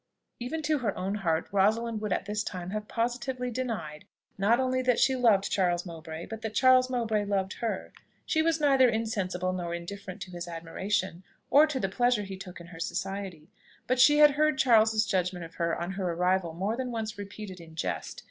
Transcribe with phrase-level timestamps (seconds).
[0.39, 4.81] Even to her own heart Rosalind would at this time have positively denied, not only
[4.81, 7.93] that she loved Charles Mowbray, but that Charles Mowbray loved her.
[8.25, 12.59] She was neither insensible nor indifferent to his admiration, or to the pleasure he took
[12.59, 13.51] in her society;
[13.85, 17.59] but she had heard Charles's judgment of her on her arrival more than once repeated
[17.61, 18.19] in jest.